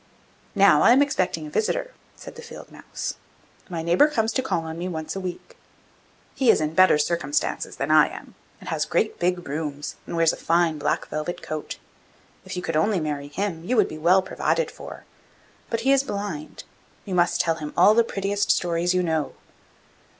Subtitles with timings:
[0.55, 3.17] 'Now I am expecting a visitor,' said the field mouse;
[3.69, 5.55] 'my neighbour comes to call on me once a week.
[6.33, 8.33] He is in better circumstances than I am,
[8.63, 11.77] has great, big rooms, and wears a fine black velvet coat.
[12.45, 15.05] If you could only marry him, you would be well provided for.
[15.69, 16.63] But he is blind.
[17.05, 19.33] You must tell him all the prettiest stories you know.